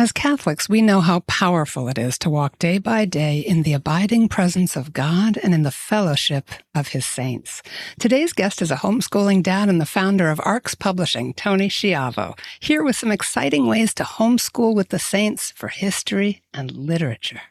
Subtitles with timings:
[0.00, 3.74] As Catholics, we know how powerful it is to walk day by day in the
[3.74, 7.62] abiding presence of God and in the fellowship of his saints.
[7.98, 12.82] Today's guest is a homeschooling dad and the founder of Arx Publishing, Tony Schiavo, here
[12.82, 17.42] with some exciting ways to homeschool with the saints for history and literature.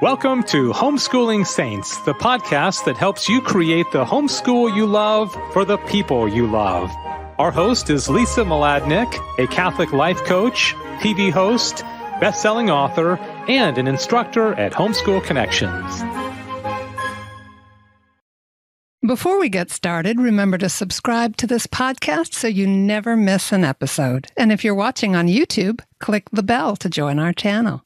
[0.00, 5.64] Welcome to Homeschooling Saints, the podcast that helps you create the homeschool you love for
[5.64, 6.92] the people you love.
[7.38, 11.82] Our host is Lisa Mladinich, a Catholic life coach, TV host,
[12.20, 13.16] best-selling author,
[13.48, 16.02] and an instructor at Homeschool Connections.
[19.04, 23.64] Before we get started, remember to subscribe to this podcast so you never miss an
[23.64, 24.28] episode.
[24.36, 27.82] And if you're watching on YouTube, click the bell to join our channel.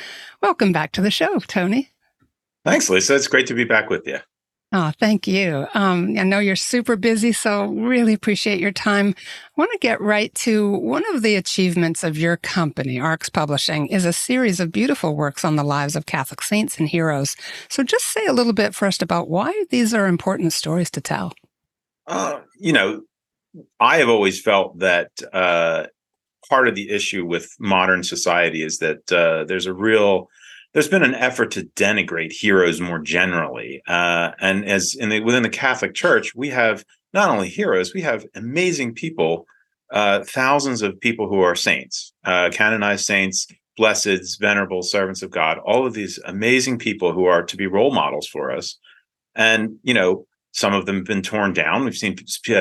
[0.41, 1.89] Welcome back to the show, Tony.
[2.63, 3.15] Thanks, Lisa.
[3.15, 4.19] It's great to be back with you.
[4.75, 5.67] Oh, thank you.
[5.75, 9.13] Um, I know you're super busy, so really appreciate your time.
[9.15, 13.85] I want to get right to one of the achievements of your company, Arx Publishing,
[13.85, 17.35] is a series of beautiful works on the lives of Catholic saints and heroes.
[17.69, 21.33] So just say a little bit first about why these are important stories to tell.
[22.07, 23.01] Uh, you know,
[23.79, 25.85] I have always felt that uh,
[26.49, 30.29] part of the issue with modern society is that uh, there's a real
[30.73, 33.81] there's been an effort to denigrate heroes more generally.
[33.87, 38.01] Uh, and as in the, within the Catholic Church, we have not only heroes, we
[38.01, 39.45] have amazing people,
[39.91, 43.47] uh, thousands of people who are saints, uh, canonized saints,
[43.79, 47.93] blesseds, venerable servants of God, all of these amazing people who are to be role
[47.93, 48.77] models for us.
[49.35, 51.83] And, you know, some of them have been torn down.
[51.83, 52.15] We've seen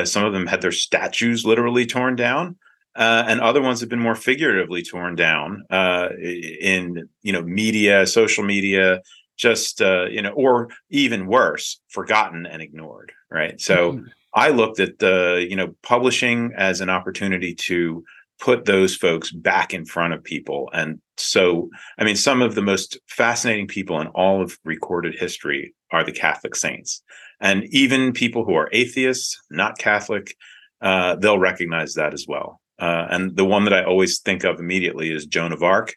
[0.05, 2.57] some of them had their statues literally torn down
[2.95, 8.07] uh, and other ones have been more figuratively torn down uh, in you know media,
[8.07, 9.01] social media,
[9.37, 13.13] just uh, you know, or even worse, forgotten and ignored.
[13.31, 13.61] Right.
[13.61, 14.07] So mm-hmm.
[14.35, 18.05] I looked at the you know publishing as an opportunity to
[18.43, 20.69] put those folks back in front of people.
[20.75, 25.73] And so, I mean, some of the most fascinating people in all of recorded history
[25.93, 27.03] are the Catholic saints.
[27.41, 30.35] And even people who are atheists, not Catholic,
[30.81, 32.61] uh, they'll recognize that as well.
[32.83, 35.95] Uh, and the one that I always think of immediately is Joan of Arc.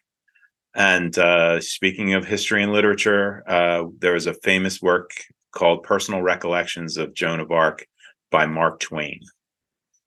[0.76, 5.10] And uh, speaking of history and literature, uh, there is a famous work
[5.50, 7.86] called Personal Recollections of Joan of Arc
[8.30, 9.20] by Mark Twain.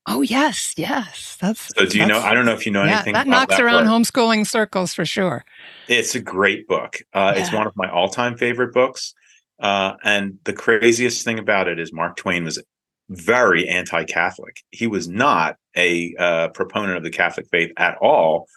[0.07, 1.37] Oh yes, yes.
[1.41, 1.85] That's so.
[1.85, 2.19] Do you know?
[2.19, 3.13] I don't know if you know yeah, anything.
[3.13, 5.43] That knocks that around homeschooling circles for sure.
[5.89, 7.01] It's a great book.
[7.13, 7.41] Uh, Yeah.
[7.41, 9.13] It's one of my all-time favorite books.
[9.59, 12.63] Uh, and the craziest thing about it is Mark Twain was
[13.09, 14.61] very anti-Catholic.
[14.71, 18.47] He was not a uh, proponent of the Catholic faith at all.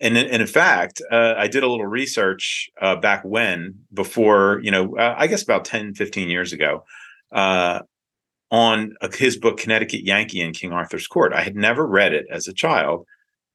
[0.00, 4.60] And, in- and in fact, uh, I did a little research uh, back when, before,
[4.62, 6.84] you know, uh, I guess about 10, 15 years ago,
[7.32, 7.80] uh,
[8.50, 11.32] on uh, his book, Connecticut Yankee in King Arthur's Court.
[11.32, 13.06] I had never read it as a child.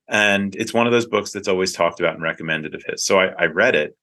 [0.07, 3.03] And it's one of those books that's always talked about and recommended of his.
[3.03, 3.97] So I, I read it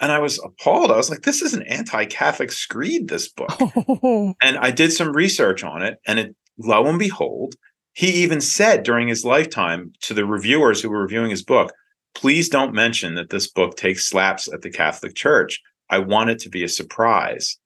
[0.00, 0.90] and I was appalled.
[0.90, 3.50] I was like, this is an anti Catholic screed, this book.
[4.42, 7.54] And I did some research on it, and it, lo and behold,
[7.96, 11.72] he even said during his lifetime to the reviewers who were reviewing his book,
[12.14, 15.62] please don't mention that this book takes slaps at the Catholic Church.
[15.88, 17.56] I want it to be a surprise.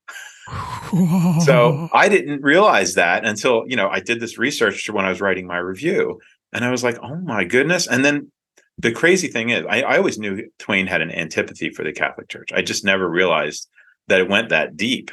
[1.41, 5.21] So I didn't realize that until, you know, I did this research when I was
[5.21, 6.21] writing my review.
[6.53, 7.88] And I was like, oh my goodness.
[7.88, 8.31] And then
[8.79, 12.29] the crazy thing is, I, I always knew Twain had an antipathy for the Catholic
[12.29, 12.53] Church.
[12.53, 13.69] I just never realized
[14.06, 15.11] that it went that deep.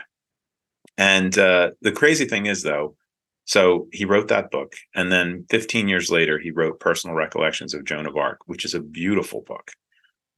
[0.95, 2.95] And uh, the crazy thing is, though,
[3.47, 4.73] So he wrote that book.
[4.93, 8.73] And then 15 years later, he wrote Personal Recollections of Joan of Arc, which is
[8.73, 9.71] a beautiful book.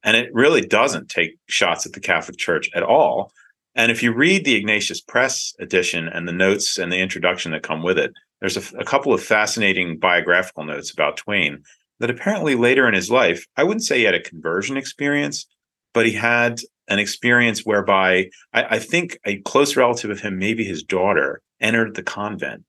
[0.04, 3.32] And it really doesn't take shots at the Catholic Church at all.
[3.74, 7.64] And if you read the Ignatius Press edition and the notes and the introduction that
[7.64, 11.62] come with it, there's a, a couple of fascinating biographical notes about Twain
[11.98, 15.46] that apparently later in his life, I wouldn't say he had a conversion experience,
[15.92, 20.64] but he had an experience whereby I, I, think a close relative of him, maybe
[20.64, 22.64] his daughter, entered the convent.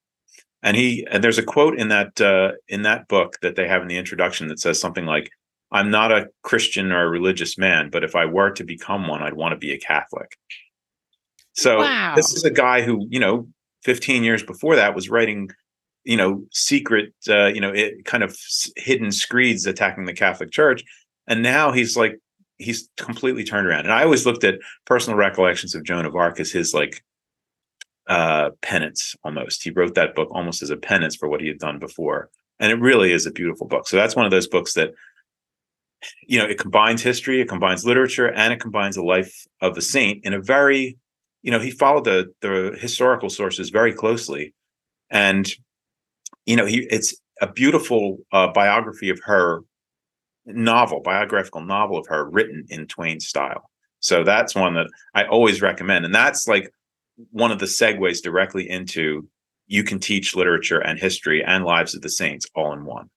[0.63, 3.81] And he and there's a quote in that uh, in that book that they have
[3.81, 5.31] in the introduction that says something like,
[5.71, 9.23] "I'm not a Christian or a religious man, but if I were to become one,
[9.23, 10.37] I'd want to be a Catholic."
[11.53, 12.13] So wow.
[12.15, 13.47] this is a guy who, you know,
[13.83, 15.49] 15 years before that was writing
[16.03, 18.37] you know secret uh, you know it, kind of
[18.77, 20.83] hidden screeds attacking the catholic church
[21.27, 22.19] and now he's like
[22.57, 26.39] he's completely turned around and i always looked at personal recollections of joan of arc
[26.39, 27.03] as his like
[28.11, 31.59] uh penance almost he wrote that book almost as a penance for what he had
[31.59, 32.29] done before
[32.59, 34.93] and it really is a beautiful book so that's one of those books that
[36.27, 39.81] you know it combines history it combines literature and it combines the life of the
[39.81, 40.97] saint in a very
[41.41, 44.53] you know he followed the the historical sources very closely
[45.09, 45.55] and
[46.45, 49.61] you know, he it's a beautiful uh, biography of her
[50.45, 53.69] novel, biographical novel of her written in Twain style.
[53.99, 56.05] So that's one that I always recommend.
[56.05, 56.71] And that's like
[57.31, 59.27] one of the segues directly into
[59.67, 63.09] you can teach literature and history and lives of the saints all in one.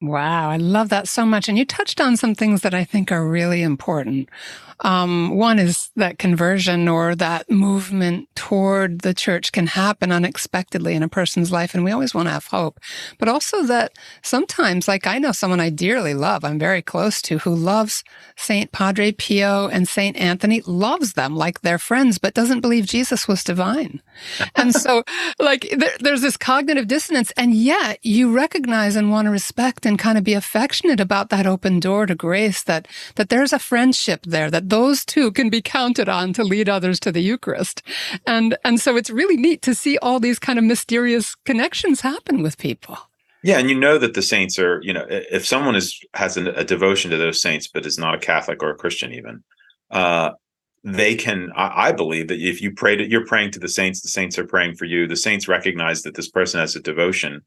[0.00, 1.48] Wow, I love that so much.
[1.48, 4.28] And you touched on some things that I think are really important.
[4.82, 11.02] Um, one is that conversion or that movement toward the church can happen unexpectedly in
[11.02, 11.74] a person's life.
[11.74, 12.80] And we always want to have hope.
[13.18, 13.92] But also that
[14.22, 18.02] sometimes, like I know someone I dearly love, I'm very close to, who loves
[18.36, 18.72] St.
[18.72, 20.16] Padre Pio and St.
[20.16, 24.02] Anthony, loves them like they're friends, but doesn't believe Jesus was divine.
[24.56, 25.04] and so,
[25.38, 27.32] like, there, there's this cognitive dissonance.
[27.36, 31.46] And yet you recognize and want to respect and kind of be affectionate about that
[31.46, 35.60] open door to grace, that, that there's a friendship there, that those two can be
[35.60, 37.82] counted on to lead others to the Eucharist.
[38.26, 42.42] And, and so it's really neat to see all these kind of mysterious connections happen
[42.42, 42.96] with people.
[43.42, 46.52] Yeah, and you know that the saints are, you know, if someone is has a,
[46.52, 49.44] a devotion to those saints, but is not a Catholic or a Christian, even,
[49.90, 50.30] uh,
[50.84, 51.50] they can.
[51.54, 54.38] I, I, believe that if you pray to, you're praying to the saints, the saints
[54.38, 55.06] are praying for you.
[55.06, 57.42] The saints recognize that this person has a devotion,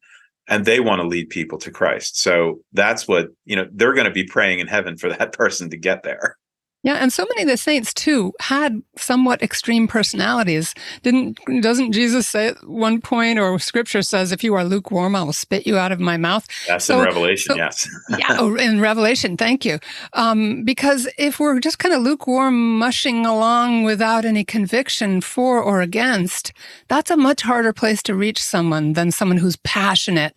[0.47, 2.19] and they want to lead people to Christ.
[2.21, 3.65] So that's what you know.
[3.71, 6.37] They're going to be praying in heaven for that person to get there.
[6.85, 10.75] Yeah, and so many of the saints too had somewhat extreme personalities.
[11.01, 15.23] Didn't doesn't Jesus say at one point, or Scripture says, "If you are lukewarm, I
[15.23, 17.89] will spit you out of my mouth." That's so, in Revelation, so, yes.
[18.19, 19.35] yeah, oh, in Revelation.
[19.35, 19.79] Thank you.
[20.13, 25.81] Um, because if we're just kind of lukewarm, mushing along without any conviction for or
[25.81, 26.53] against,
[26.87, 30.35] that's a much harder place to reach someone than someone who's passionate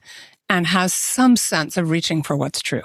[0.48, 2.84] and has some sense of reaching for what's true.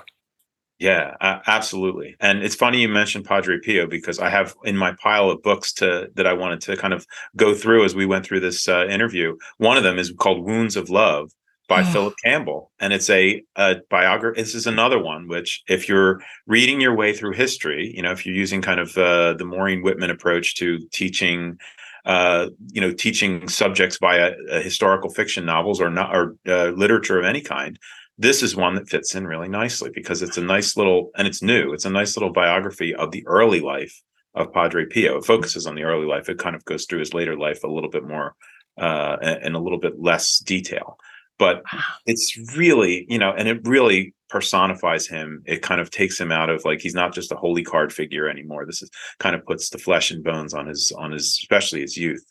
[0.79, 2.15] Yeah, absolutely.
[2.19, 5.71] And it's funny you mentioned Padre Pio because I have in my pile of books
[5.73, 7.05] to that I wanted to kind of
[7.37, 9.37] go through as we went through this uh, interview.
[9.57, 11.31] One of them is called Wounds of Love
[11.69, 11.85] by oh.
[11.85, 14.41] Phillip Campbell, and it's a, a biography.
[14.41, 18.25] This is another one which, if you're reading your way through history, you know, if
[18.25, 21.57] you're using kind of uh, the Maureen Wittmann approach to teaching
[22.05, 27.17] uh, you know, teaching subjects via uh, historical fiction novels or not or uh, literature
[27.17, 27.79] of any kind,
[28.17, 31.41] this is one that fits in really nicely because it's a nice little and it's
[31.41, 34.01] new it's a nice little biography of the early life
[34.35, 35.17] of padre pio.
[35.17, 36.27] It focuses on the early life.
[36.27, 38.35] It kind of goes through his later life a little bit more
[38.79, 40.97] uh and a little bit less detail.
[41.39, 41.63] But
[42.05, 45.43] it's really you know and it really personifies him.
[45.45, 48.27] It kind of takes him out of like he's not just a holy card figure
[48.27, 48.65] anymore.
[48.65, 48.89] This is
[49.19, 52.25] kind of puts the flesh and bones on his on his especially his youth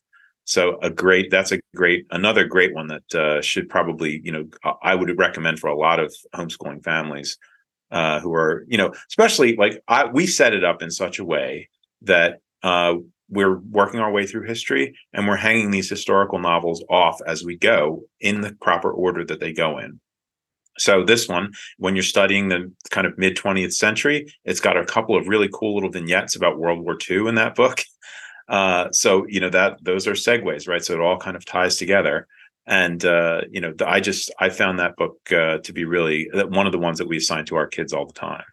[0.44, 4.46] so a great that's a great another great one that uh, should probably you know
[4.82, 7.38] I would recommend for a lot of homeschooling families
[7.90, 11.24] uh, who are you know especially like I, we set it up in such a
[11.24, 11.68] way
[12.02, 12.94] that uh,
[13.28, 17.56] we're working our way through history and we're hanging these historical novels off as we
[17.56, 19.98] go in the proper order that they go in.
[20.78, 24.84] So this one, when you're studying the kind of mid 20th century, it's got a
[24.84, 27.82] couple of really cool little vignettes about World War II in that book.
[28.48, 30.84] Uh, so you know that those are segues, right?
[30.84, 32.26] So it all kind of ties together.
[32.66, 36.66] And uh, you know, I just I found that book uh, to be really one
[36.66, 38.44] of the ones that we assign to our kids all the time.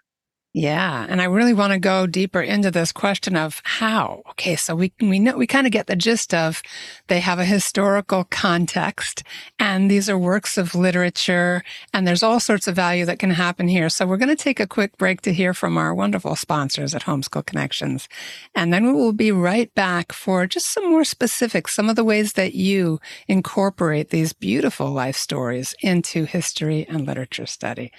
[0.51, 4.23] Yeah, and I really want to go deeper into this question of how.
[4.31, 6.63] Okay, so we we know we kind of get the gist of
[7.05, 9.21] they have a historical context
[9.59, 11.63] and these are works of literature
[11.93, 13.89] and there's all sorts of value that can happen here.
[13.89, 17.03] So we're going to take a quick break to hear from our wonderful sponsors at
[17.03, 18.09] Homeschool Connections.
[18.55, 22.03] And then we will be right back for just some more specifics, some of the
[22.03, 27.91] ways that you incorporate these beautiful life stories into history and literature study.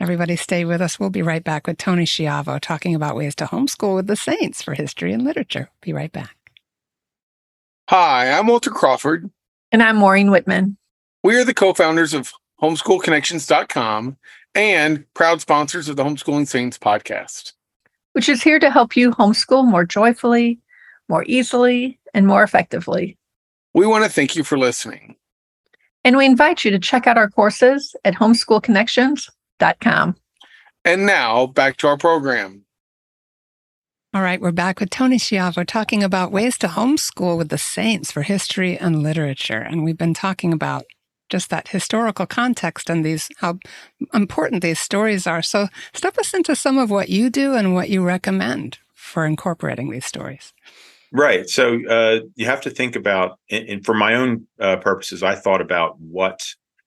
[0.00, 0.98] Everybody stay with us.
[0.98, 4.62] We'll be right back with Tony Schiavo talking about ways to homeschool with the saints
[4.62, 5.70] for history and literature.
[5.80, 6.36] Be right back.
[7.88, 9.30] Hi, I'm Walter Crawford.
[9.72, 10.76] And I'm Maureen Wittmann.
[11.22, 14.16] We are the co founders of homeschoolconnections.com
[14.54, 17.52] and proud sponsors of the Homeschooling Saints podcast,
[18.12, 20.58] which is here to help you homeschool more joyfully,
[21.08, 23.16] more easily, and more effectively.
[23.74, 25.16] We want to thank you for listening.
[26.04, 29.34] And we invite you to check out our courses at homeschoolconnections.com
[29.80, 30.16] com.
[30.88, 32.64] And now back to our program.
[34.14, 38.10] All right, we're back with Tony Schiavo talking about ways to homeschool with the saints
[38.10, 39.58] for history and literature.
[39.58, 40.86] And we've been talking about
[41.28, 43.58] just that historical context and these how
[44.14, 45.42] important these stories are.
[45.42, 49.90] So step us into some of what you do and what you recommend for incorporating
[49.90, 50.54] these stories.
[51.12, 51.50] Right.
[51.50, 55.60] So uh, you have to think about, and for my own uh, purposes, I thought
[55.60, 56.46] about what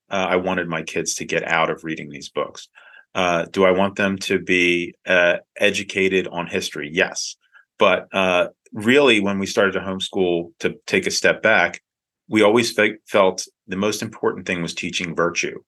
[0.10, 2.67] uh, I wanted my kids to get out of reading these books.
[3.13, 6.89] Uh, do I want them to be uh, educated on history?
[6.91, 7.36] Yes.
[7.77, 11.82] But uh, really, when we started to homeschool, to take a step back,
[12.30, 15.60] we always fe- felt the most important thing was teaching virtue.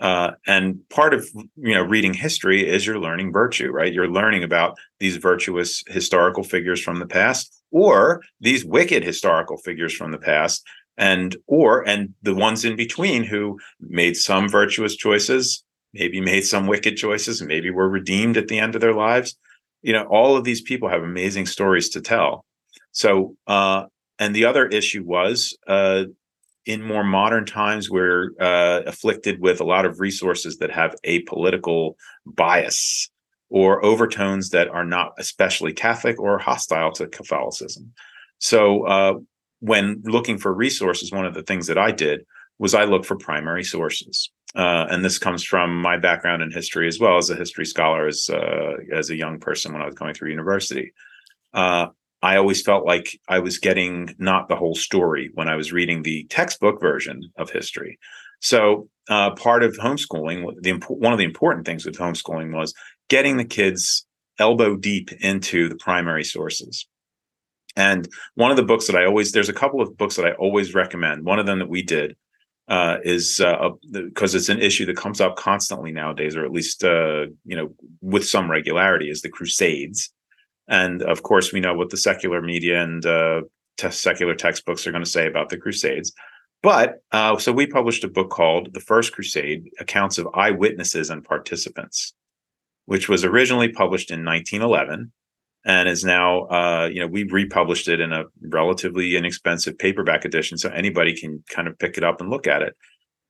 [0.00, 3.92] Uh, and part of you know reading history is you're learning virtue, right?
[3.92, 9.92] You're learning about these virtuous historical figures from the past, or these wicked historical figures
[9.92, 10.64] from the past,
[10.96, 16.66] and or and the ones in between who made some virtuous choices maybe made some
[16.66, 19.36] wicked choices maybe were redeemed at the end of their lives.
[19.82, 22.44] You know all of these people have amazing stories to tell.
[22.92, 23.84] So uh
[24.18, 26.04] and the other issue was uh
[26.68, 31.22] in more modern times we're uh, afflicted with a lot of resources that have a
[31.22, 33.08] political bias
[33.48, 37.90] or overtones that are not especially catholic or hostile to catholicism.
[38.38, 39.14] So uh,
[39.60, 42.20] when looking for resources, one of the things that I did
[42.58, 44.30] was I looked for primary sources.
[44.54, 48.06] Uh, and this comes from my background in history as well as a history scholar
[48.06, 50.92] as uh, as a young person when I was going through university.
[51.52, 51.88] Uh,
[52.22, 56.02] I always felt like I was getting not the whole story when I was reading
[56.02, 57.98] the textbook version of history.
[58.40, 62.74] So uh, part of homeschooling, the one of the important things with homeschooling was
[63.08, 64.06] getting the kids
[64.38, 66.86] elbow deep into the primary sources.
[67.76, 70.32] And one of the books that I always there's a couple of books that I
[70.32, 71.24] always recommend.
[71.24, 72.16] One of them that we did
[72.68, 76.84] uh, is because uh, it's an issue that comes up constantly nowadays, or at least
[76.84, 80.10] uh, you know with some regularity, is the Crusades.
[80.68, 83.42] And of course, we know what the secular media and uh,
[83.90, 86.12] secular textbooks are going to say about the Crusades.
[86.62, 91.24] But uh, so we published a book called "The First Crusade: Accounts of Eyewitnesses and
[91.24, 92.12] Participants,"
[92.84, 95.10] which was originally published in 1911
[95.64, 100.58] and is now uh, you know we republished it in a relatively inexpensive paperback edition
[100.58, 102.74] so anybody can kind of pick it up and look at it.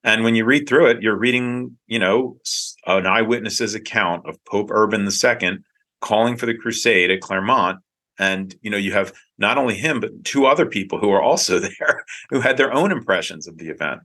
[0.03, 2.37] And when you read through it you're reading you know
[2.85, 5.57] an eyewitness's account of pope urban ii
[6.01, 7.79] calling for the crusade at clermont.
[8.17, 11.59] And you know you have not only him but two other people who are also
[11.59, 14.01] there who had their own impressions of the event.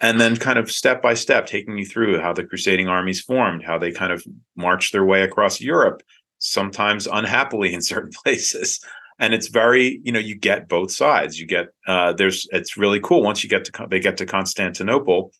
[0.00, 3.62] And then kind of step by step taking you through how the crusading armies formed
[3.62, 4.24] how they kind of
[4.56, 6.02] marched their way across europe
[6.38, 8.80] sometimes unhappily in certain places.
[9.18, 11.38] And it's very you know you get both sides.
[11.38, 13.22] You get uh there's it's really cool.
[13.22, 15.32] Once you get to they get to constantinople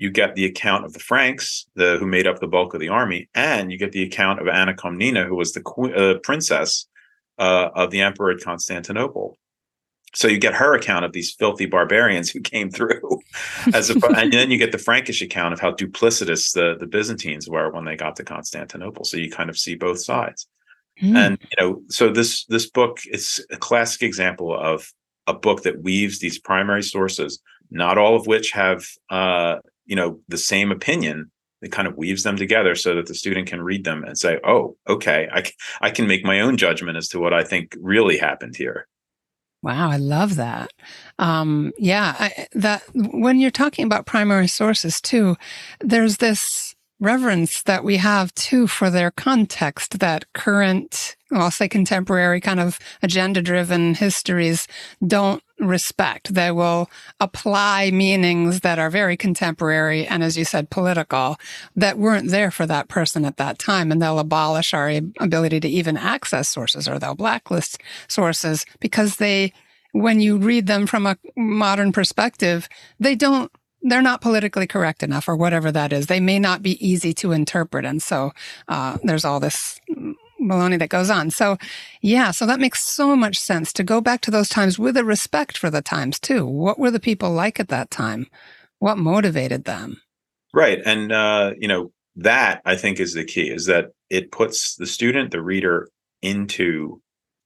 [0.00, 2.88] you get the account of the franks the who made up the bulk of the
[2.88, 6.86] army and you get the account of anna komnene who was the queen, uh, princess
[7.38, 9.36] uh, of the emperor at constantinople
[10.14, 13.20] so you get her account of these filthy barbarians who came through
[13.74, 17.48] as a, and then you get the frankish account of how duplicitous the, the byzantines
[17.48, 19.04] were when they got to constantinople.
[19.04, 20.46] So you kind of see both sides.
[21.00, 21.16] Mm.
[21.16, 24.92] and you know so this this book is a classic example of
[25.26, 27.40] a book that weaves these primary sources
[27.70, 31.30] not all of which have uh you know the same opinion.
[31.62, 34.40] It kind of weaves them together so that the student can read them and say
[34.44, 35.44] oh okay i,
[35.80, 38.88] I can make my own judgment as to what i think really happened here
[39.62, 40.72] Wow, I love that.
[41.18, 45.36] Um, yeah, I, that when you're talking about primary sources too,
[45.80, 52.40] there's this reverence that we have too for their context that current, I'll say contemporary
[52.40, 54.68] kind of agenda driven histories
[55.06, 56.34] don't respect.
[56.34, 61.36] They will apply meanings that are very contemporary and, as you said, political
[61.74, 63.90] that weren't there for that person at that time.
[63.90, 69.52] And they'll abolish our ability to even access sources or they'll blacklist sources because they,
[69.92, 73.50] when you read them from a modern perspective, they don't
[73.82, 76.06] they're not politically correct enough or whatever that is.
[76.06, 77.84] They may not be easy to interpret.
[77.84, 78.32] And so
[78.68, 79.80] uh, there's all this
[80.40, 81.30] baloney that goes on.
[81.30, 81.56] So,
[82.00, 85.04] yeah, so that makes so much sense to go back to those times with a
[85.04, 86.46] respect for the times too.
[86.46, 88.26] What were the people like at that time?
[88.78, 90.00] What motivated them?
[90.52, 90.80] Right.
[90.84, 94.86] And, uh, you know, that I think is the key is that it puts the
[94.86, 95.88] student, the reader
[96.22, 97.00] into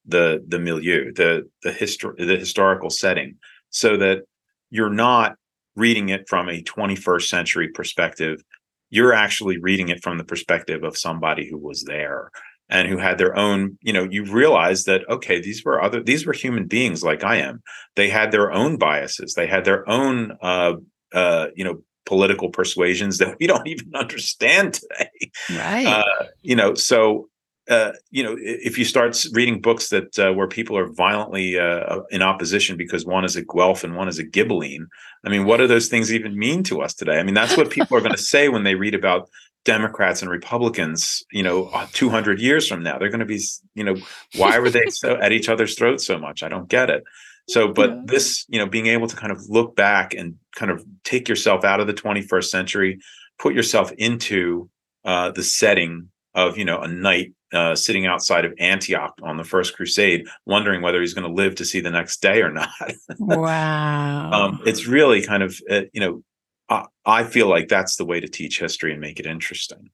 [0.07, 3.37] the the milieu, the the history, the historical setting,
[3.71, 4.23] so that
[4.71, 5.37] you're not
[5.77, 8.43] reading it from a 21st century perspective.
[8.91, 12.31] You're actually reading it from the perspective of somebody who was there
[12.69, 16.27] and who had their own, you know, you realize that, okay, these were other, these
[16.27, 17.63] were human beings like I am.
[17.97, 19.35] They had their own biases.
[19.35, 20.75] They had their own, uh,
[21.13, 25.31] uh, you know, political persuasions that we don't even understand today.
[25.51, 25.87] Right.
[25.87, 27.29] Uh, you know, so
[27.69, 32.01] uh, you know, if you start reading books that uh, where people are violently uh,
[32.11, 34.87] in opposition because one is a Guelph and one is a Ghibelline,
[35.25, 37.19] I mean, what do those things even mean to us today?
[37.19, 39.31] I mean, that's what people are going to say when they read about
[39.65, 42.99] Democrats and Republicans, you know, 200 years from now.
[42.99, 43.41] They're going to be,
[43.75, 43.97] you know,
[44.37, 46.43] why were they so at each other's throats so much?
[46.43, 47.05] I don't get it.
[47.49, 48.03] So, but yeah.
[48.05, 51.65] this, you know, being able to kind of look back and kind of take yourself
[51.65, 52.99] out of the 21st century,
[53.39, 54.69] put yourself into
[55.05, 59.45] uh, the setting of, you know, a knight uh, sitting outside of Antioch on the
[59.45, 62.69] First Crusade, wondering whether he's going to live to see the next day or not.
[63.19, 64.31] wow.
[64.31, 66.23] Um, it's really kind of, uh, you know,
[66.69, 69.91] I, I feel like that's the way to teach history and make it interesting.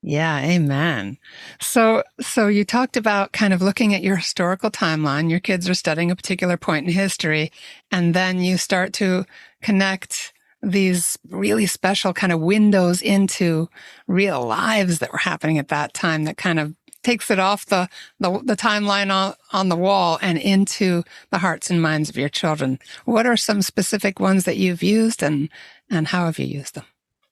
[0.00, 1.18] Yeah, amen.
[1.60, 5.28] So so you talked about kind of looking at your historical timeline.
[5.28, 7.50] Your kids are studying a particular point in history
[7.90, 9.24] and then you start to
[9.60, 13.68] connect these really special kind of windows into
[14.06, 17.88] real lives that were happening at that time that kind of takes it off the,
[18.18, 22.28] the, the timeline on, on the wall and into the hearts and minds of your
[22.28, 22.78] children.
[23.04, 25.48] What are some specific ones that you've used and,
[25.90, 26.84] and how have you used them?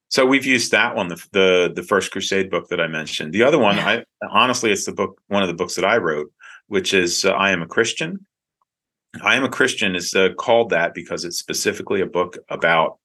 [0.08, 3.32] So we've used that one, the the, the First Crusade book that I mentioned.
[3.32, 3.78] The other one.
[3.78, 6.32] I honestly, it's the book, one of the books that I wrote,
[6.68, 8.24] which is uh, I Am a Christian.
[9.22, 12.98] I Am a Christian is uh, called that because it's specifically a book about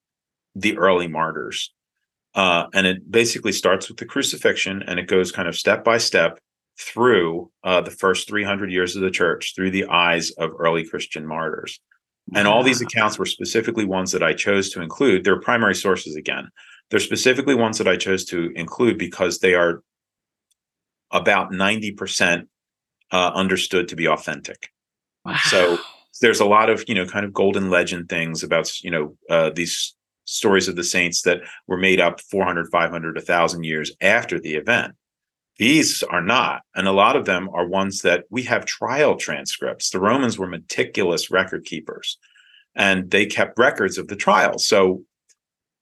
[0.53, 1.73] the early martyrs.
[2.33, 5.97] Uh, and it basically starts with the crucifixion and it goes kind of step by
[5.97, 6.39] step
[6.81, 11.25] through uh, the first 300 years of the church through the eyes of early Christian
[11.25, 11.79] martyrs.
[12.33, 15.23] And all these accounts were specifically ones that I chose to include.
[15.23, 16.49] They're primary sources again.
[16.89, 19.83] They're specifically ones that I chose to include because they are
[21.11, 22.47] about 90%
[23.11, 24.69] uh, understood to be authentic.
[25.25, 25.37] Wow.
[25.43, 25.77] So
[26.21, 29.49] there's a lot of, you know, kind of golden legend things about, you know, uh,
[29.49, 29.93] these
[30.25, 34.95] stories of the saints that were made up 400, 500, 1,000 years after the event.
[35.61, 36.63] These are not.
[36.73, 39.91] And a lot of them are ones that we have trial transcripts.
[39.91, 42.17] The Romans were meticulous record keepers
[42.73, 44.65] and they kept records of the trials.
[44.65, 45.03] So,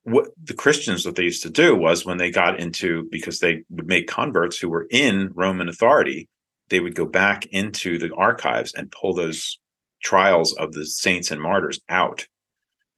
[0.03, 3.63] what the Christians, what they used to do was when they got into, because they
[3.69, 6.27] would make converts who were in Roman authority,
[6.67, 9.59] they would go back into the archives and pull those
[10.03, 12.27] trials of the saints and martyrs out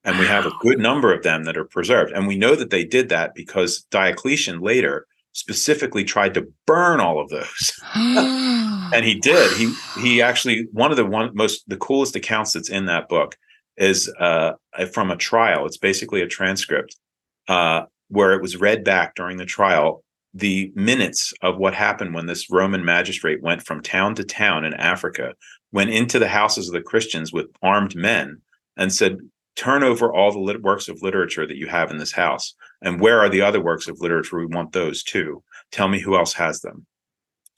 [0.03, 2.11] and we have a good number of them that are preserved.
[2.11, 7.19] And we know that they did that because Diocletian later specifically tried to burn all
[7.19, 7.79] of those.
[7.95, 9.51] and he did.
[9.57, 13.37] He he actually one of the one most the coolest accounts that's in that book
[13.77, 14.53] is uh,
[14.91, 15.65] from a trial.
[15.65, 16.95] It's basically a transcript
[17.47, 22.25] uh, where it was read back during the trial the minutes of what happened when
[22.25, 25.33] this Roman magistrate went from town to town in Africa,
[25.71, 28.41] went into the houses of the Christians with armed men
[28.77, 29.17] and said,
[29.55, 32.55] turn over all the lit- works of literature that you have in this house.
[32.81, 34.37] And where are the other works of literature?
[34.37, 35.43] We want those too.
[35.71, 36.85] Tell me who else has them.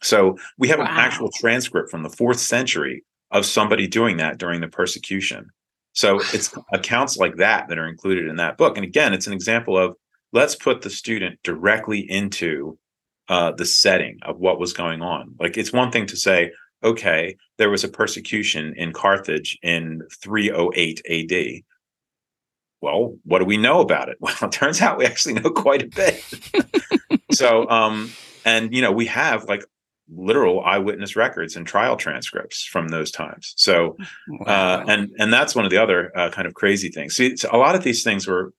[0.01, 0.86] So we have wow.
[0.86, 5.49] an actual transcript from the fourth century of somebody doing that during the persecution.
[5.93, 8.77] So it's accounts like that that are included in that book.
[8.77, 9.95] And again it's an example of
[10.32, 12.77] let's put the student directly into
[13.29, 15.36] uh, the setting of what was going on.
[15.39, 16.51] Like it's one thing to say
[16.84, 21.63] okay there was a persecution in carthage in 308 ad
[22.84, 24.17] well, what do we know about it?
[24.22, 26.22] Well, it turns out we actually know quite a bit.
[27.32, 28.12] so, um,
[28.43, 29.63] and you know, we have like
[30.13, 33.54] literal eyewitness records and trial transcripts from those times.
[33.56, 33.96] So,
[34.46, 37.15] uh, and and that's one of the other uh, kind of crazy things.
[37.15, 38.54] See, a lot of these things were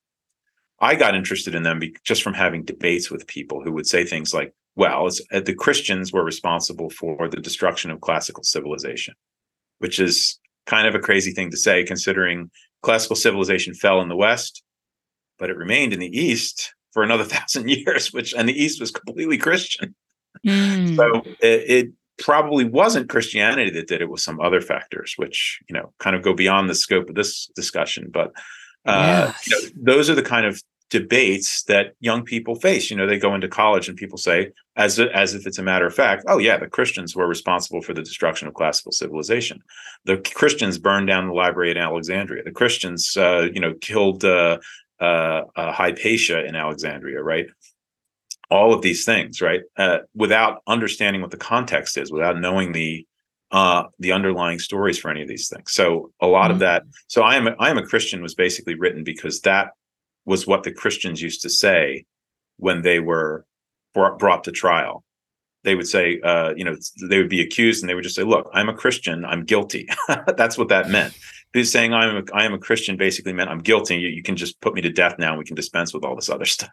[0.81, 4.05] I got interested in them be, just from having debates with people who would say
[4.05, 9.15] things like, well, uh, the Christians were responsible for the destruction of classical civilization,
[9.79, 12.51] which is kind of a crazy thing to say considering
[12.85, 14.63] classical civilization fell in the West,
[15.39, 18.91] but it remained in the East for another thousand years, which and the East was
[18.91, 19.95] completely Christian.
[20.47, 20.97] Mm.
[20.97, 25.75] So it, it, probably wasn't Christianity that did it with some other factors, which you
[25.75, 28.09] know kind of go beyond the scope of this discussion.
[28.13, 28.33] But
[28.87, 29.47] uh, yes.
[29.49, 30.63] you know, those are the kind of
[30.95, 32.89] debates that young people face.
[32.89, 35.87] You know, they go into college and people say, as as if it's a matter
[35.87, 39.61] of fact, oh yeah, the Christians were responsible for the destruction of classical civilization.
[40.05, 42.45] The Christians burned down the library in Alexandria.
[42.45, 44.59] The Christians, uh, you know, killed uh,
[45.01, 47.47] uh, uh, Hypatia in Alexandria, right?
[48.53, 49.63] All of these things, right?
[49.77, 53.05] Uh, without understanding what the context is, without knowing the
[53.51, 55.73] uh, the underlying stories for any of these things.
[55.73, 56.53] So a lot mm-hmm.
[56.53, 56.83] of that.
[57.09, 59.71] So I am a, I am a Christian was basically written because that
[60.27, 62.05] was what the Christians used to say
[62.57, 63.45] when they were
[63.95, 65.05] brought, to trial.
[65.63, 66.77] They would say, uh, you know,
[67.09, 69.25] they would be accused, and they would just say, "Look, I'm a Christian.
[69.25, 69.89] I'm guilty."
[70.37, 71.17] That's what that meant.
[71.55, 73.97] Who's saying I'm a, I am a Christian basically meant I'm guilty.
[73.97, 75.31] You, you can just put me to death now.
[75.31, 76.71] and We can dispense with all this other stuff.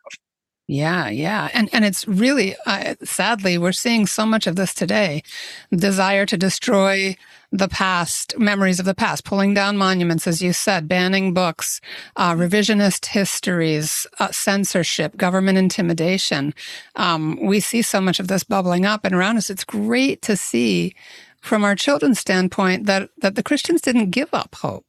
[0.68, 5.24] Yeah, yeah, and and it's really uh, sadly we're seeing so much of this today,
[5.72, 7.16] desire to destroy
[7.52, 11.82] the past, memories of the past, pulling down monuments, as you said, banning books,
[12.16, 16.54] uh, revisionist histories, uh, censorship, government intimidation.
[16.96, 19.50] Um, we see so much of this bubbling up and around us.
[19.50, 20.96] It's great to see
[21.42, 24.86] from our children's standpoint that that the Christians didn't give up hope.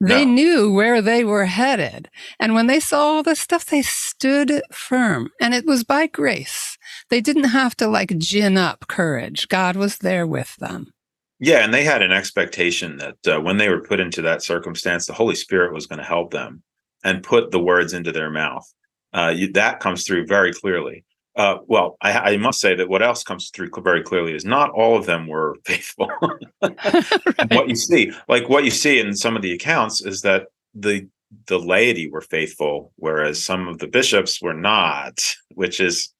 [0.00, 0.32] They no.
[0.32, 2.08] knew where they were headed.
[2.38, 5.30] And when they saw all this stuff, they stood firm.
[5.38, 6.78] And it was by grace.
[7.10, 9.48] They didn't have to like gin up courage.
[9.48, 10.94] God was there with them.
[11.40, 15.06] Yeah, and they had an expectation that uh, when they were put into that circumstance,
[15.06, 16.62] the Holy Spirit was going to help them
[17.02, 18.70] and put the words into their mouth.
[19.14, 21.04] Uh, you, that comes through very clearly.
[21.36, 24.70] Uh, well, I, I, must say that what else comes through very clearly is not
[24.70, 26.10] all of them were faithful.
[26.62, 27.50] right.
[27.50, 31.08] What you see, like what you see in some of the accounts, is that the
[31.46, 35.24] the laity were faithful, whereas some of the bishops were not,
[35.54, 36.12] which is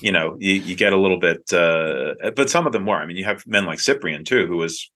[0.00, 2.96] you know, you, you get a little bit, uh, but some of them were.
[2.96, 4.90] I mean, you have men like Cyprian too, who was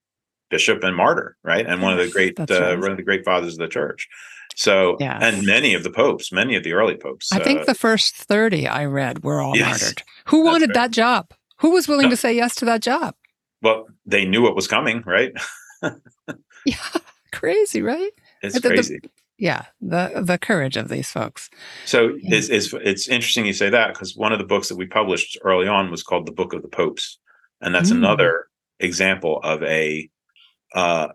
[0.51, 2.79] bishop and martyr, right, and one of the great, uh, right.
[2.79, 4.09] one of the great fathers of the church.
[4.55, 7.33] So, and many of the popes, many of the early popes.
[7.33, 10.03] I think uh, the first 30 I read were all yes, martyred.
[10.27, 10.75] Who wanted right.
[10.75, 11.31] that job?
[11.59, 12.11] Who was willing no.
[12.11, 13.15] to say yes to that job?
[13.63, 15.33] Well, they knew what was coming, right?
[16.67, 16.77] yeah,
[17.33, 18.11] crazy, right?
[18.43, 19.01] It's the, crazy.
[19.03, 21.51] The, yeah the the courage of these folks.
[21.85, 24.87] So it's, it's, it's interesting you say that because one of the books that we
[24.87, 27.19] published early on was called the book of the popes
[27.61, 27.97] and that's mm.
[27.97, 28.47] another
[28.81, 30.09] example of a
[30.75, 31.09] uh,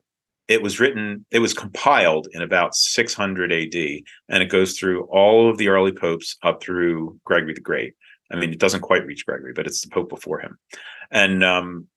[0.48, 3.76] it was written it was compiled in about 600 ad
[4.30, 7.94] and it goes through all of the early popes up through gregory the great.
[8.32, 10.58] I mean it doesn't quite reach gregory but it's the pope before him.
[11.12, 11.88] And um,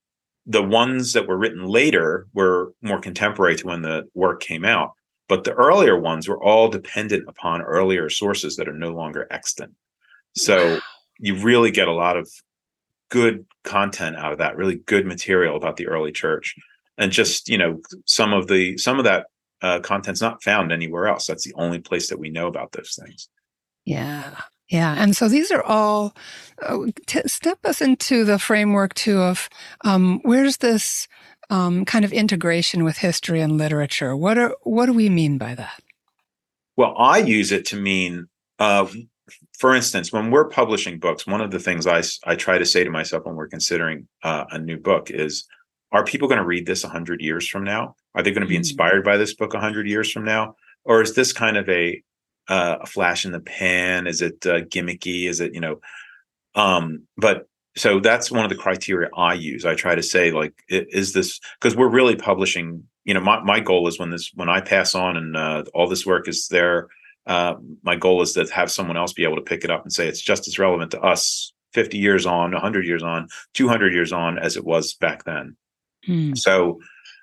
[0.47, 4.93] the ones that were written later were more contemporary to when the work came out
[5.31, 9.73] but the earlier ones were all dependent upon earlier sources that are no longer extant.
[10.35, 10.81] So wow.
[11.21, 12.29] you really get a lot of
[13.11, 16.57] good content out of that, really good material about the early church.
[16.99, 19.27] And just, you know, some of the some of that
[19.63, 21.29] uh, content's not found anywhere else.
[21.29, 23.29] That's the only place that we know about those things.
[23.85, 24.35] Yeah.
[24.69, 24.97] Yeah.
[24.99, 26.17] And so these are all,
[26.63, 29.49] uh, t- step us into the framework too of
[29.85, 31.07] um, where's this
[31.51, 34.17] um, kind of integration with history and literature.
[34.17, 35.83] What are what do we mean by that?
[36.77, 38.87] Well, I use it to mean, uh,
[39.59, 42.85] for instance, when we're publishing books, one of the things I I try to say
[42.85, 45.47] to myself when we're considering uh, a new book is,
[45.93, 47.97] are people going to read this hundred years from now?
[48.15, 48.61] Are they going to be hmm.
[48.61, 52.03] inspired by this book hundred years from now, or is this kind of a
[52.49, 54.07] uh, a flash in the pan?
[54.07, 55.29] Is it uh, gimmicky?
[55.29, 55.81] Is it you know?
[56.55, 59.65] Um, but so that's one of the criteria I use.
[59.65, 62.85] I try to say like, is this because we're really publishing?
[63.05, 65.89] You know, my my goal is when this when I pass on and uh, all
[65.89, 66.89] this work is there.
[67.27, 69.93] Uh, my goal is to have someone else be able to pick it up and
[69.93, 74.13] say it's just as relevant to us 50 years on, 100 years on, 200 years
[74.13, 75.57] on as it was back then.
[76.05, 76.35] Hmm.
[76.35, 76.81] So,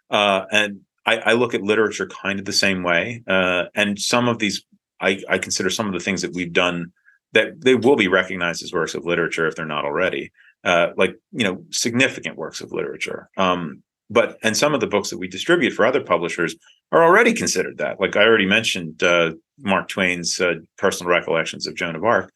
[0.10, 3.24] uh, and I, I, look at literature kind of the same way.
[3.28, 4.64] Uh, and some of these,
[5.02, 6.94] I, I consider some of the things that we've done
[7.34, 10.32] that they will be recognized as works of literature if they're not already
[10.64, 13.30] uh, like you know significant works of literature.
[13.38, 16.56] Um, but and some of the books that we distribute for other publishers
[16.92, 18.00] are already considered that.
[18.00, 22.32] Like i already mentioned uh, mark twain's uh, personal recollections of joan of arc.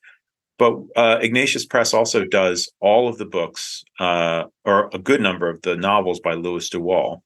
[0.58, 5.50] But uh, ignatius press also does all of the books uh, or a good number
[5.50, 7.24] of the novels by louis de wohl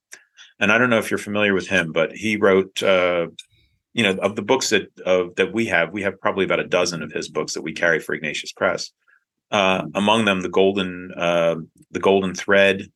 [0.59, 3.27] and i don't know if you're familiar with him but he wrote uh,
[3.95, 6.67] you know, of the books that of that we have, we have probably about a
[6.67, 8.91] dozen of his books that we carry for Ignatius Press.
[9.51, 11.55] Uh, among them, the golden uh,
[11.91, 12.91] the golden thread,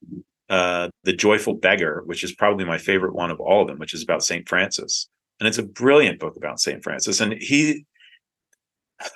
[0.49, 3.93] uh, the joyful beggar, which is probably my favorite one of all of them, which
[3.93, 5.07] is about Saint Francis,
[5.39, 7.21] and it's a brilliant book about Saint Francis.
[7.21, 7.85] And he,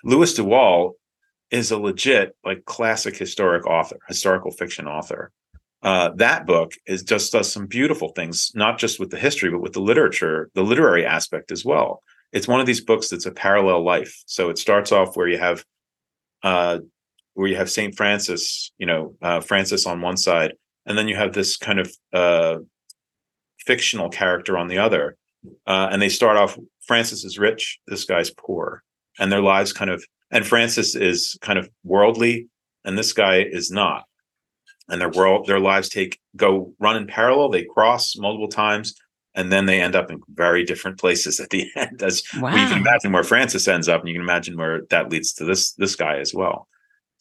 [0.05, 0.89] louis de
[1.51, 5.33] is a legit like classic historic author, historical fiction author.
[5.83, 9.61] Uh, that book is just does some beautiful things, not just with the history, but
[9.61, 12.01] with the literature, the literary aspect as well.
[12.31, 14.23] It's one of these books that's a parallel life.
[14.25, 15.63] So it starts off where you have,
[16.41, 16.79] uh,
[17.33, 20.53] where you have Saint Francis, you know, uh, Francis on one side,
[20.85, 22.57] and then you have this kind of uh,
[23.59, 25.17] fictional character on the other,
[25.67, 26.57] uh, and they start off.
[26.87, 28.83] Francis is rich, this guy's poor,
[29.19, 32.47] and their lives kind of and Francis is kind of worldly,
[32.83, 34.05] and this guy is not.
[34.89, 37.49] And their world, their lives take go run in parallel.
[37.49, 38.95] They cross multiple times,
[39.33, 42.03] and then they end up in very different places at the end.
[42.03, 42.49] As wow.
[42.51, 45.45] you can imagine where Francis ends up, and you can imagine where that leads to
[45.45, 46.67] this this guy as well.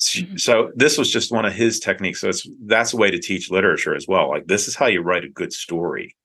[0.00, 0.36] Mm-hmm.
[0.36, 2.20] So this was just one of his techniques.
[2.20, 4.28] So it's that's a way to teach literature as well.
[4.28, 6.16] Like this is how you write a good story.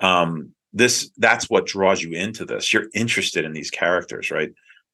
[0.00, 2.72] Um, this that's what draws you into this.
[2.72, 4.50] You're interested in these characters, right?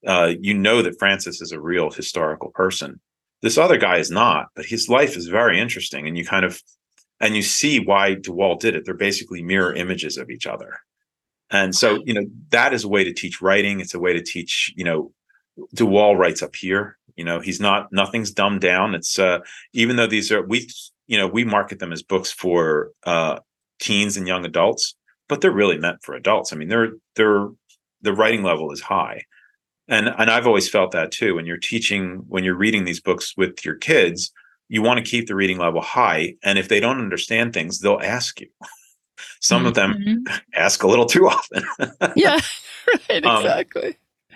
[0.07, 3.01] uh, you know that Francis is a real historical person.
[3.42, 6.61] This other guy is not, but his life is very interesting, and you kind of
[7.20, 8.85] and you see why de Wohl did it.
[8.85, 10.81] They're basically mirror images of each other,
[11.50, 13.81] and so you know that is a way to teach writing.
[13.81, 14.72] It's a way to teach.
[14.76, 15.12] You know,
[15.74, 16.98] de Wohl writes up here.
[17.16, 18.94] You know, he's not nothing's dumbed down.
[18.94, 19.40] It's uh,
[19.72, 20.68] even though these are we
[21.07, 23.38] you know we market them as books for uh,
[23.79, 24.94] teens and young adults,
[25.29, 26.53] but they're really meant for adults.
[26.53, 27.48] I mean, they're they're
[28.03, 29.22] the writing level is high
[29.90, 31.35] and and I've always felt that too.
[31.35, 34.33] When you're teaching, when you're reading these books with your kids,
[34.68, 36.37] you want to keep the reading level high.
[36.42, 38.48] And if they don't understand things, they'll ask you.
[39.40, 39.66] Some mm-hmm.
[39.66, 40.37] of them mm-hmm.
[40.55, 41.64] ask a little too often.
[42.16, 42.38] yeah,
[43.11, 43.88] right, um, exactly.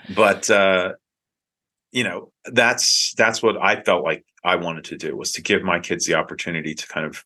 [0.09, 0.93] Um, but uh,
[1.93, 5.63] you know, that's that's what I felt like I wanted to do was to give
[5.63, 7.25] my kids the opportunity to kind of,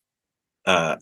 [0.65, 0.95] uh,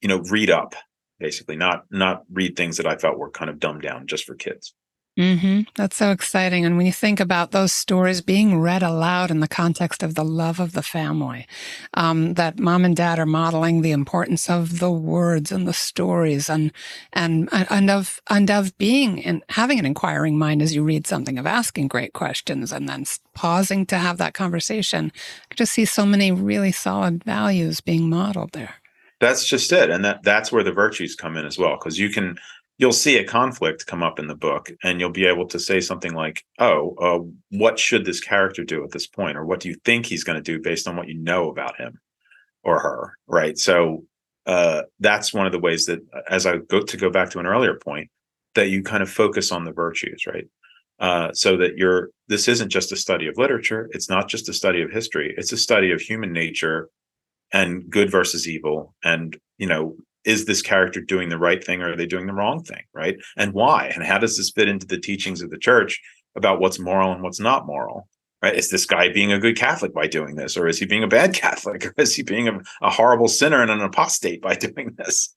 [0.00, 0.74] you know, read up,
[1.18, 4.34] basically, not not read things that I felt were kind of dumbed down just for
[4.34, 4.74] kids.
[5.18, 5.62] Mm-hmm.
[5.74, 6.64] That's so exciting.
[6.64, 10.24] And when you think about those stories being read aloud in the context of the
[10.24, 11.46] love of the family,
[11.92, 16.48] um, that mom and dad are modeling the importance of the words and the stories
[16.48, 16.72] and,
[17.12, 21.38] and, and of, and of being and having an inquiring mind as you read something,
[21.38, 25.12] of asking great questions and then pausing to have that conversation.
[25.50, 28.76] I just see so many really solid values being modeled there.
[29.20, 29.90] That's just it.
[29.90, 31.76] And that, that's where the virtues come in as well.
[31.76, 32.38] Cause you can,
[32.82, 35.78] you'll see a conflict come up in the book and you'll be able to say
[35.78, 37.20] something like oh uh,
[37.56, 39.36] what should this character do at this point?
[39.36, 41.76] Or what do you think he's going to do based on what you know about
[41.76, 42.00] him
[42.64, 43.56] or her right?
[43.56, 44.04] So
[44.46, 47.46] uh, that's one of the ways that as i go to go back to an
[47.46, 48.10] earlier point
[48.56, 50.48] that you kind of focus on the virtues right?
[50.98, 54.52] Uh, so that you're this isn't just a study of literature it's not just a
[54.52, 56.88] study of history it's a study of human nature
[57.52, 61.92] and good versus evil and you know is this character doing the right thing or
[61.92, 63.16] are they doing the wrong thing right?
[63.36, 63.92] And why?
[63.94, 66.00] And how does this fit into the teachings of the church
[66.36, 68.08] about what's moral and what's not moral
[68.42, 68.56] right?
[68.56, 71.08] Is this guy being a good catholic by doing this or is he being a
[71.08, 74.94] bad catholic or is he being a, a horrible sinner and an apostate by doing
[74.96, 75.34] this?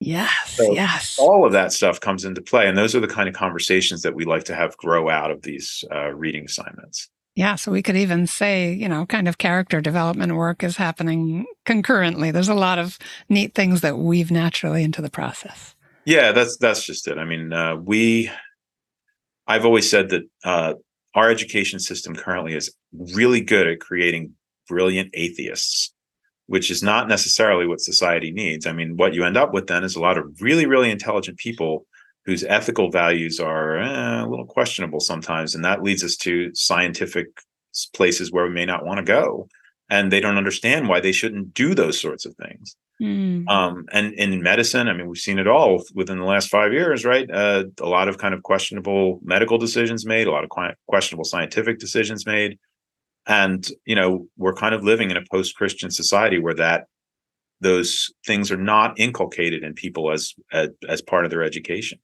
[0.00, 1.18] Yes so yes.
[1.18, 4.14] all of that stuff comes into play and those are the kind of conversations that
[4.14, 7.96] we like to have grow out of these uh, reading assignments yeah, so we could
[7.96, 12.30] even say, you know, kind of character development work is happening concurrently.
[12.30, 15.74] There's a lot of neat things that weave naturally into the process.
[16.04, 17.18] Yeah, that's that's just it.
[17.18, 18.30] I mean, uh, we
[19.46, 20.74] I've always said that uh,
[21.14, 24.34] our education system currently is really good at creating
[24.68, 25.92] brilliant atheists,
[26.46, 28.66] which is not necessarily what society needs.
[28.66, 31.38] I mean, what you end up with then is a lot of really, really intelligent
[31.38, 31.86] people
[32.30, 35.52] whose ethical values are eh, a little questionable sometimes.
[35.52, 37.26] And that leads us to scientific
[37.92, 39.48] places where we may not want to go.
[39.88, 42.76] And they don't understand why they shouldn't do those sorts of things.
[43.02, 43.48] Mm.
[43.48, 47.04] Um, and, in medicine, I mean, we've seen it all within the last five years,
[47.04, 47.28] right?
[47.28, 50.50] Uh, a lot of kind of questionable medical decisions made, a lot of
[50.86, 52.60] questionable scientific decisions made.
[53.26, 56.84] And, you know, we're kind of living in a post Christian society where that
[57.60, 61.98] those things are not inculcated in people as, as, as part of their education.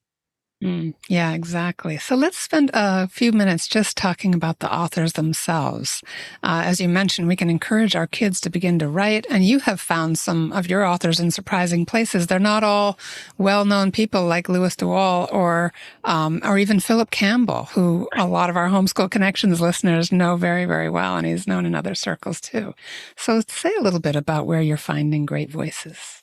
[0.65, 1.99] Mm, yeah, exactly.
[1.99, 6.03] So let's spend a few minutes just talking about the authors themselves.
[6.43, 9.59] Uh, as you mentioned, we can encourage our kids to begin to write, and you
[9.61, 12.27] have found some of your authors in surprising places.
[12.27, 12.99] They're not all
[13.37, 18.49] well-known people like Louis de Wohl or um, or even Phillip Campbell, who a lot
[18.49, 22.41] of our homeschool connections listeners know very, very well, and he's known in other circles
[22.41, 22.75] too.
[23.15, 26.23] So say a little bit about where you're finding great voices.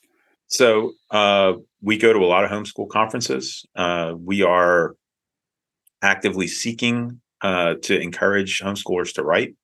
[0.53, 3.65] So uh, we go to a lot of homeschool conferences.
[3.75, 4.95] Uh, we are
[6.03, 9.55] actively seeking uh, to encourage homeschoolers to write.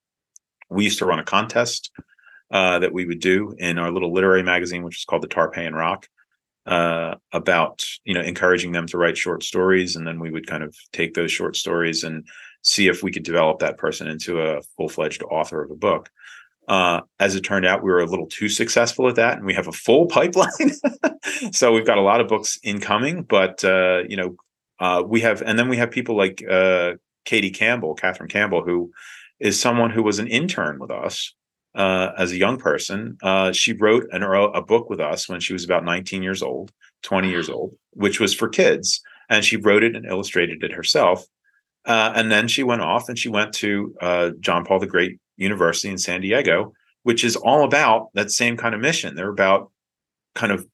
[0.67, 1.91] We used to run a contest
[2.49, 5.73] uh, that we would do in our little literary magazine, which is called the Tarpeian
[5.73, 6.07] Rock,
[6.65, 10.63] uh, about you know encouraging them to write short stories, and then we would kind
[10.63, 12.25] of take those short stories and
[12.63, 16.09] see if we could develop that person into a full fledged author of a book.
[16.69, 19.55] Uh, as it turned out, we were a little too successful at that, and we
[19.55, 20.71] have a full pipeline.
[21.51, 24.35] so we've got a lot of books incoming, but uh, you know,
[24.79, 26.93] uh, we have, and then we have people like uh,
[27.25, 28.91] Katy Campbell, Catherine Campbell, who
[29.39, 31.33] is someone who was an intern with us
[31.73, 33.17] uh, as a young person.
[33.23, 36.71] Uh, she wrote an, a book with us when she was about 19 years old,
[37.01, 41.25] 20 years old, which was for kids, and she wrote it and illustrated it herself.
[41.85, 43.95] and then she went off and she went to
[44.39, 46.73] John Paul the Great University in San Diego,
[47.03, 49.15] which is all about that same kind of mission.
[49.15, 49.71] They're about
[50.35, 50.65] kind of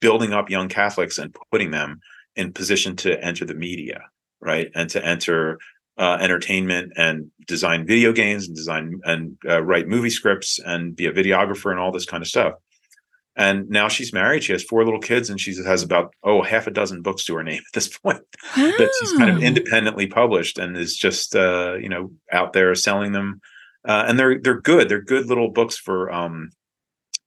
[0.00, 2.00] building up young Catholics and putting them
[2.36, 4.02] in position to enter the media,
[4.40, 5.58] right, and to enter
[5.96, 11.06] uh, entertainment and design video games and design and uh, write movie scripts and be
[11.06, 12.54] a videographer and all this kind of stuff.
[13.36, 14.44] And now she's married.
[14.44, 17.34] She has four little kids, and she has about oh half a dozen books to
[17.34, 18.20] her name at this point
[18.56, 18.72] wow.
[18.78, 23.12] that she's kind of independently published and is just uh, you know out there selling
[23.12, 23.40] them
[23.86, 24.88] uh, and they're they're good.
[24.88, 26.50] They're good little books for um,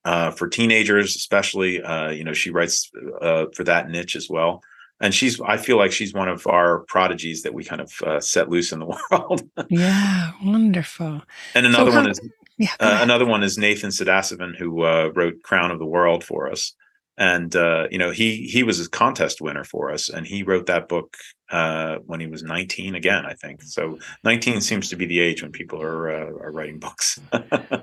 [0.06, 1.82] uh, for teenagers, especially.
[1.82, 2.91] Uh, you know, she writes
[3.22, 4.62] uh, for that niche as well.
[5.00, 8.20] And she's, I feel like she's one of our prodigies that we kind of uh,
[8.20, 9.48] set loose in the world.
[9.70, 11.22] yeah, wonderful.
[11.54, 12.20] And another so one is
[12.58, 16.74] yeah, uh, another one is Nathan Sadasivan, who wrote Crown of the World for us
[17.17, 20.67] and uh, you know he he was a contest winner for us and he wrote
[20.67, 21.17] that book
[21.49, 23.62] uh, when he was 19 again i think.
[23.63, 27.19] So 19 seems to be the age when people are uh, are writing books.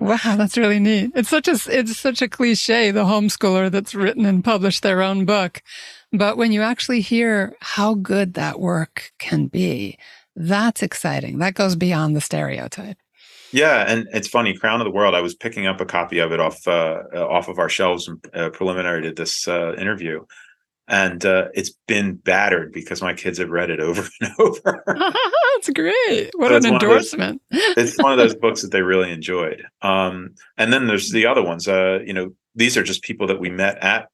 [0.01, 1.13] Wow that's really neat.
[1.15, 5.25] It's such a it's such a cliche the homeschooler that's written and published their own
[5.25, 5.63] book.
[6.13, 9.99] But when you actually hear how good that work can be
[10.37, 11.39] that's exciting.
[11.39, 12.99] That goes beyond the stereotype.
[13.53, 14.57] Yeah, and it's funny.
[14.57, 15.15] Crown of the World.
[15.15, 18.51] I was picking up a copy of it off uh, off of our shelves uh,
[18.51, 20.25] preliminary to this uh, interview,
[20.89, 24.85] and uh, it's been battered because my kids have read it over and over.
[25.55, 26.31] That's great.
[26.37, 27.43] What so an endorsement!
[27.51, 29.65] Those, it's one of those books that they really enjoyed.
[29.83, 31.69] Um, and then there's the other ones.
[31.69, 34.09] Uh, you know, these are just people that we met at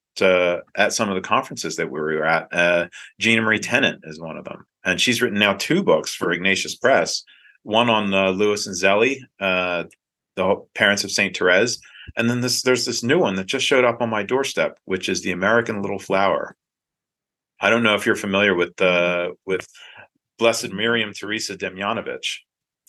[0.76, 2.90] at some of the conferences that we were at.
[3.18, 6.76] Gina Marie Tennant is one of them, and she's written now two books for Ignatius
[6.76, 7.24] Press
[7.62, 9.85] one on uh, Louis and Zélie, uh,
[10.37, 11.78] the parents of Saint Therese,
[12.16, 15.09] and then this there's this new one that just showed up on my doorstep, which
[15.09, 16.56] is the American Little Flower.
[17.61, 19.66] I don't know if you're familiar with uh, with
[20.38, 22.38] Blessed Miriam Teresa Demjanovich.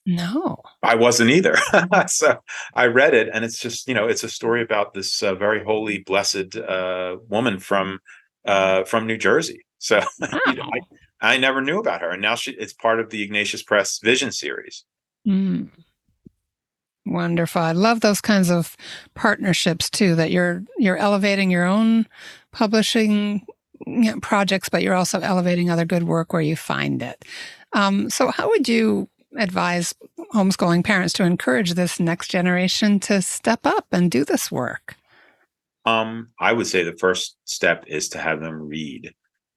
[0.05, 1.57] No, I wasn't either.
[2.07, 2.39] so
[2.73, 5.63] I read it, and it's just you know it's a story about this uh, very
[5.63, 7.99] holy, blessed uh, woman from
[8.45, 9.61] uh, from New Jersey.
[9.77, 10.39] So wow.
[10.47, 10.69] you know,
[11.21, 13.99] I, I never knew about her, and now she it's part of the Ignatius Press
[13.99, 14.85] Vision series.
[15.27, 15.69] Mm.
[17.05, 17.61] Wonderful.
[17.61, 18.77] I love those kinds of
[19.15, 20.15] partnerships too.
[20.15, 22.07] That you're you're elevating your own
[22.51, 23.45] publishing
[23.87, 27.23] you know, projects, but you're also elevating other good work where you find it.
[27.73, 29.93] Um, so, how would you advise
[30.33, 34.95] homeschooling parents to encourage this next generation to step up and do this work?
[35.85, 39.13] Um, I would say the first step is to have them read.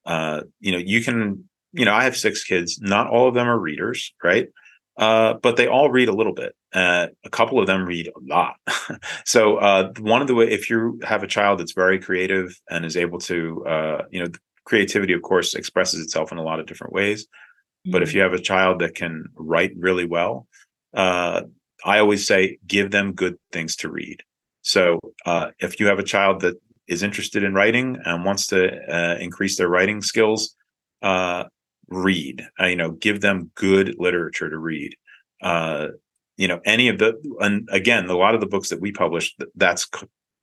[0.07, 2.81] Uh, you know, you can you know, I have six kids.
[2.81, 4.49] Not all of them are readers, right?
[4.97, 6.55] Uh, but they all read a little bit.
[6.75, 8.57] Uh, a couple of them read a lot.
[9.25, 12.85] so uh, one of the way, if you have a child that's very creative and
[12.85, 14.29] is able to, uh, you know,
[14.65, 17.25] creativity, of course, expresses itself in a lot of different ways.
[17.25, 17.93] Mm-hmm.
[17.93, 18.17] But if mm-hmm.
[18.17, 20.49] you have a child that can write really well,
[20.95, 21.43] uh,
[21.85, 24.23] I always say give them good things to read.
[24.63, 26.57] So uh, if you have a child that
[26.89, 30.57] is interested in writing and wants to increase their writing skills,
[31.03, 31.45] uh,
[31.89, 34.97] read uh, you know give them good literature to read
[35.43, 35.89] uh
[36.37, 39.35] you know any of the and again a lot of the books that we publish
[39.55, 39.89] that's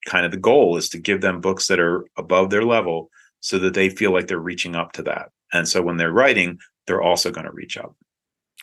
[0.05, 3.57] kind of the goal is to give them books that are above their level so
[3.59, 7.01] that they feel like they're reaching up to that and so when they're writing they're
[7.01, 7.95] also going to reach up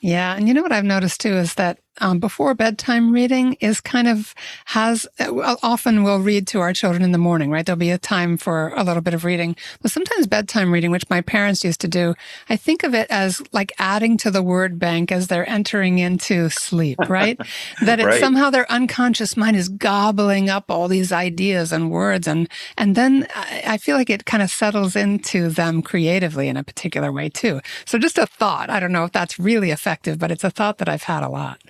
[0.00, 0.36] yeah.
[0.36, 4.08] And you know what I've noticed too is that um, before bedtime reading is kind
[4.08, 4.34] of
[4.66, 7.64] has, uh, often we'll read to our children in the morning, right?
[7.64, 9.56] There'll be a time for a little bit of reading.
[9.82, 12.14] But sometimes bedtime reading, which my parents used to do,
[12.48, 16.48] I think of it as like adding to the word bank as they're entering into
[16.50, 17.38] sleep, right?
[17.82, 18.20] that it right.
[18.20, 22.26] somehow their unconscious mind is gobbling up all these ideas and words.
[22.26, 26.64] And, and then I feel like it kind of settles into them creatively in a
[26.64, 27.60] particular way too.
[27.84, 28.70] So just a thought.
[28.70, 31.28] I don't know if that's really effective, but it's a thought that I've had a
[31.28, 31.60] lot.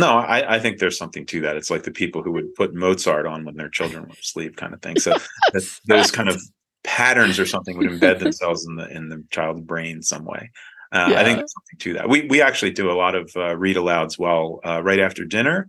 [0.00, 1.56] No, I, I, think there's something to that.
[1.56, 4.74] It's like the people who would put Mozart on when their children were asleep, kind
[4.74, 4.98] of thing.
[4.98, 5.14] So
[5.86, 6.40] those kind of
[6.84, 10.50] patterns or something would embed themselves in the in the child's brain some way.
[10.92, 12.08] Uh, I think there's something to that.
[12.08, 15.68] We we actually do a lot of uh, read alouds while uh, right after dinner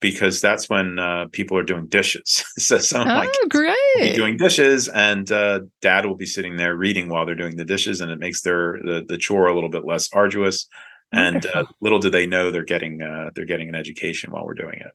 [0.00, 2.44] because that's when uh, people are doing dishes.
[2.58, 4.14] so some oh, like great.
[4.14, 8.00] doing dishes, and uh, dad will be sitting there reading while they're doing the dishes,
[8.00, 10.66] and it makes their the, the chore a little bit less arduous.
[11.12, 14.54] And uh, little do they know they're getting uh, they're getting an education while we're
[14.54, 14.92] doing it.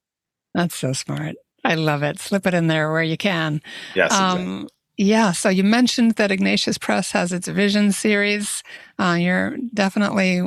[0.53, 1.35] That's so smart.
[1.63, 2.19] I love it.
[2.19, 3.61] Slip it in there where you can.
[3.95, 4.45] Yes, exactly.
[4.45, 5.31] Um, yeah.
[5.31, 8.63] So you mentioned that Ignatius Press has its Vision series.
[8.97, 10.41] Uh, you're definitely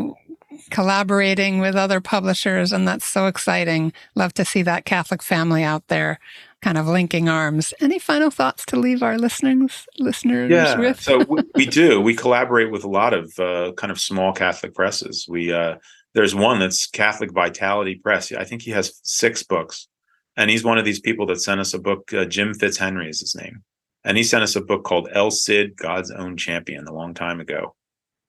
[0.70, 3.92] collaborating with other publishers, and that's so exciting.
[4.14, 6.18] Love to see that Catholic family out there,
[6.62, 7.74] kind of linking arms.
[7.80, 11.00] Any final thoughts to leave our listeners listeners yeah with?
[11.00, 12.00] so we, we do.
[12.00, 15.26] We collaborate with a lot of uh, kind of small catholic presses.
[15.28, 15.76] We uh,
[16.14, 18.32] there's one that's catholic vitality press.
[18.32, 19.88] I think he has six books.
[20.34, 23.20] And he's one of these people that sent us a book uh, jim fitzhenry is
[23.20, 23.62] his name.
[24.04, 27.40] And he sent us a book called el cid god's own champion a long time
[27.40, 27.74] ago.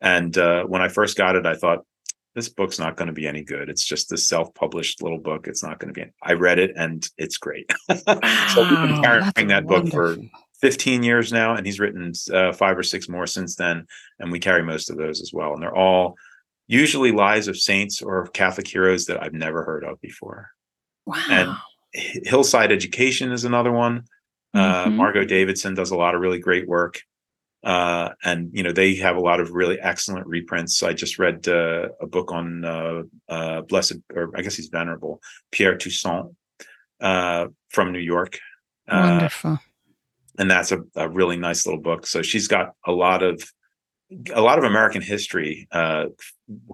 [0.01, 1.85] And uh, when i first got it i thought
[2.35, 3.69] this book's not going to be any good.
[3.69, 5.47] It's just this self-published little book.
[5.47, 7.69] It's not going to be i read it and it's great.
[7.89, 10.17] So we've been carrying that book for
[10.61, 13.85] 15 years now and he's written uh, five or six more since then
[14.19, 16.15] and we carry most of those as well and they're all
[16.67, 20.49] usually lives of saints or catholic heroes that i've never heard of before.
[21.05, 21.21] Wow.
[21.29, 21.49] and
[22.25, 24.05] hillside education is another one.
[24.53, 24.95] Uh, Mhm.
[24.95, 27.01] margot davidson does a lot of really great work
[27.63, 31.47] uh, and you know they have a lot of really excellent reprints i just read
[31.47, 36.35] uh, a book on uh, uh, blessed or i guess he's venerable pierre toussaint
[37.01, 38.39] uh, from new york
[38.87, 39.59] uh, Wonderful.
[40.39, 42.05] and that's a, a really nice little book.
[42.05, 43.43] So she's got a lot of
[44.33, 46.05] a lot of American history uh,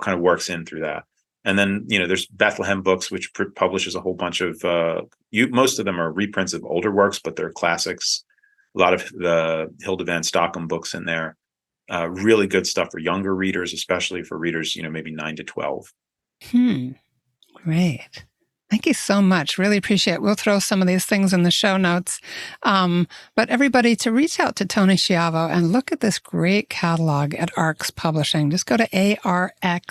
[0.02, 1.04] kind of works in through that.
[1.46, 5.02] And then you know there's Bethlehem Books, which pr- publishes a whole bunch of uh,
[5.32, 5.48] you.
[5.48, 8.24] Most of them are reprints of older works, but they're classics.
[8.76, 11.36] A lot of the Hilda Van Stockum books in there.
[11.92, 15.44] Uh, really good stuff for younger readers, especially for readers you know maybe nine to
[15.44, 15.92] twelve.
[16.44, 16.92] Hmm.
[17.54, 18.26] Great.
[18.70, 19.58] Thank you so much.
[19.58, 20.22] Really appreciate it.
[20.22, 22.22] We'll throw some of these things in the show notes.
[22.62, 27.34] Um, but everybody to reach out to Tony Schiavo and look at this great catalog
[27.34, 28.52] at ARX Publishing.
[28.52, 29.90] Just go to arxpub.com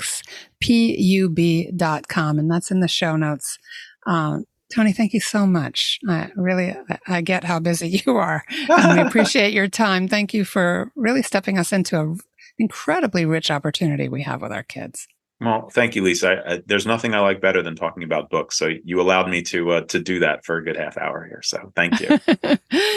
[2.39, 3.59] and that's in the show notes.
[4.07, 5.99] Um, Tony, thank you so much.
[6.09, 10.09] I really, I get how busy you are and we appreciate your time.
[10.09, 12.19] Thank you for really stepping us into an
[12.59, 15.07] incredibly rich opportunity we have with our kids.
[15.41, 16.29] Well, thank you, Lisa.
[16.31, 18.59] I, I, there's nothing I like better than talking about books.
[18.59, 21.43] So you allowed me to uh, to do that for a good half hour here.
[21.43, 22.19] So thank you.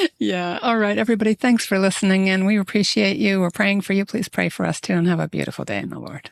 [0.17, 0.57] yeah.
[0.63, 1.36] All right, everybody.
[1.36, 3.41] Thanks for listening, and we appreciate you.
[3.41, 4.05] We're praying for you.
[4.05, 6.32] Please pray for us too, and have a beautiful day in the Lord.